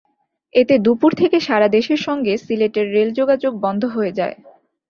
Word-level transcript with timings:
এতে 0.53 0.75
দুপুর 0.77 1.11
থেকে 1.15 1.37
সারা 1.39 1.67
দেশের 1.67 1.99
সঙ্গে 2.07 2.33
সিলেটের 2.37 2.87
রেল 2.91 3.09
যোগাযোগ 3.13 3.53
বন্ধ 3.65 3.81
হয়ে 3.87 4.11
যায়। 4.11 4.35